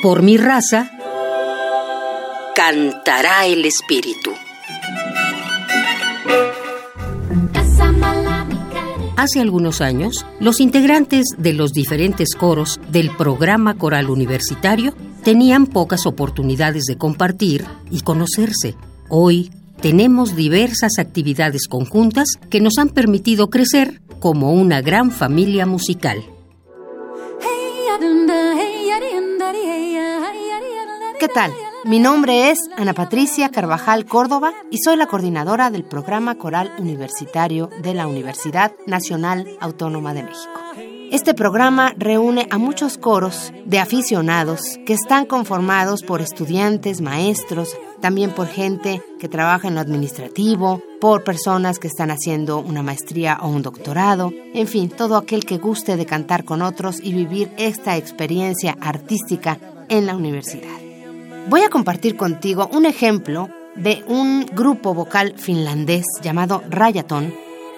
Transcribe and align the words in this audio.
Por 0.00 0.22
mi 0.22 0.36
raza, 0.36 0.92
cantará 2.54 3.46
el 3.46 3.64
espíritu. 3.64 4.30
Hace 9.16 9.40
algunos 9.40 9.80
años, 9.80 10.24
los 10.38 10.60
integrantes 10.60 11.26
de 11.36 11.52
los 11.52 11.72
diferentes 11.72 12.36
coros 12.36 12.78
del 12.92 13.10
programa 13.10 13.74
coral 13.74 14.08
universitario 14.08 14.94
tenían 15.24 15.66
pocas 15.66 16.06
oportunidades 16.06 16.84
de 16.84 16.96
compartir 16.96 17.64
y 17.90 18.02
conocerse. 18.02 18.76
Hoy 19.08 19.50
tenemos 19.80 20.36
diversas 20.36 21.00
actividades 21.00 21.66
conjuntas 21.66 22.28
que 22.50 22.60
nos 22.60 22.78
han 22.78 22.90
permitido 22.90 23.50
crecer 23.50 24.00
como 24.20 24.52
una 24.52 24.80
gran 24.80 25.10
familia 25.10 25.66
musical. 25.66 26.22
¿Qué 31.18 31.28
tal? 31.28 31.52
Mi 31.84 31.98
nombre 31.98 32.50
es 32.50 32.68
Ana 32.76 32.92
Patricia 32.92 33.48
Carvajal 33.48 34.04
Córdoba 34.04 34.52
y 34.70 34.78
soy 34.78 34.96
la 34.96 35.06
coordinadora 35.06 35.70
del 35.70 35.84
programa 35.84 36.36
coral 36.36 36.72
universitario 36.78 37.70
de 37.82 37.94
la 37.94 38.06
Universidad 38.06 38.72
Nacional 38.86 39.48
Autónoma 39.60 40.12
de 40.12 40.24
México. 40.24 40.67
Este 41.10 41.32
programa 41.32 41.94
reúne 41.96 42.46
a 42.50 42.58
muchos 42.58 42.98
coros 42.98 43.50
de 43.64 43.78
aficionados 43.78 44.78
que 44.84 44.92
están 44.92 45.24
conformados 45.24 46.02
por 46.02 46.20
estudiantes, 46.20 47.00
maestros, 47.00 47.74
también 48.02 48.30
por 48.32 48.46
gente 48.46 49.00
que 49.18 49.26
trabaja 49.26 49.68
en 49.68 49.74
lo 49.74 49.80
administrativo, 49.80 50.82
por 51.00 51.24
personas 51.24 51.78
que 51.78 51.88
están 51.88 52.10
haciendo 52.10 52.58
una 52.58 52.82
maestría 52.82 53.38
o 53.40 53.48
un 53.48 53.62
doctorado, 53.62 54.34
en 54.52 54.66
fin, 54.66 54.90
todo 54.90 55.16
aquel 55.16 55.46
que 55.46 55.56
guste 55.56 55.96
de 55.96 56.04
cantar 56.04 56.44
con 56.44 56.60
otros 56.60 57.00
y 57.02 57.14
vivir 57.14 57.50
esta 57.56 57.96
experiencia 57.96 58.76
artística 58.78 59.58
en 59.88 60.04
la 60.04 60.14
universidad. 60.14 60.76
Voy 61.48 61.62
a 61.62 61.70
compartir 61.70 62.18
contigo 62.18 62.68
un 62.70 62.84
ejemplo 62.84 63.48
de 63.76 64.04
un 64.08 64.44
grupo 64.44 64.92
vocal 64.92 65.32
finlandés 65.38 66.04
llamado 66.22 66.62
Rayaton, 66.68 67.32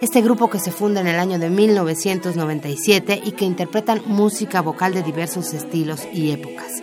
este 0.00 0.20
grupo 0.20 0.50
que 0.50 0.58
se 0.58 0.70
funda 0.70 1.00
en 1.00 1.06
el 1.06 1.18
año 1.18 1.38
de 1.38 1.50
1997 1.50 3.22
y 3.24 3.32
que 3.32 3.44
interpretan 3.44 4.02
música 4.06 4.60
vocal 4.60 4.94
de 4.94 5.02
diversos 5.02 5.54
estilos 5.54 6.06
y 6.12 6.30
épocas. 6.30 6.82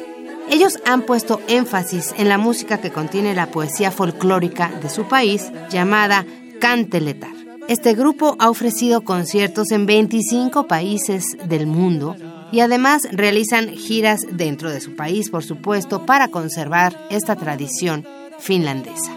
Ellos 0.50 0.80
han 0.86 1.04
puesto 1.04 1.42
énfasis 1.48 2.14
en 2.18 2.30
la 2.30 2.38
música 2.38 2.80
que 2.80 2.92
contiene 2.92 3.34
la 3.34 3.48
poesía 3.48 3.92
folclórica 3.92 4.70
de 4.82 4.90
su 4.90 5.06
país 5.06 5.52
llamada 5.70 6.26
Canteletar. 6.60 7.32
Este 7.68 7.94
grupo 7.94 8.36
ha 8.40 8.50
ofrecido 8.50 9.02
conciertos 9.02 9.72
en 9.72 9.86
25 9.86 10.68
países 10.68 11.38
del 11.46 11.66
mundo 11.66 12.16
y 12.52 12.60
además 12.60 13.04
realizan 13.12 13.70
giras 13.70 14.20
dentro 14.30 14.70
de 14.70 14.82
su 14.82 14.96
país, 14.96 15.30
por 15.30 15.44
supuesto, 15.44 16.06
para 16.06 16.28
conservar 16.28 17.08
esta 17.10 17.36
tradición 17.36 18.06
finlandesa. 18.38 19.12